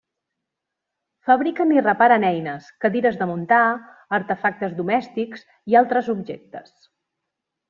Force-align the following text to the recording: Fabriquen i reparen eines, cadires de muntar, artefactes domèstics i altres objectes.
Fabriquen 1.29 1.73
i 1.75 1.83
reparen 1.83 2.25
eines, 2.29 2.69
cadires 2.85 3.19
de 3.19 3.27
muntar, 3.33 3.61
artefactes 4.21 4.75
domèstics 4.81 5.45
i 5.75 5.79
altres 5.85 6.11
objectes. 6.17 6.75